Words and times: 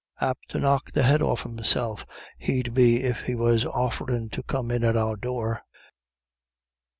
Apt 0.19 0.49
to 0.49 0.59
knock 0.59 0.93
the 0.93 1.03
head 1.03 1.21
off 1.21 1.43
himself 1.43 2.07
he'd 2.39 2.73
be 2.73 3.03
if 3.03 3.21
he 3.21 3.35
was 3.35 3.65
offerin' 3.67 4.29
to 4.29 4.41
come 4.41 4.71
in 4.71 4.83
at 4.83 4.97
our 4.97 5.15
door." 5.15 5.61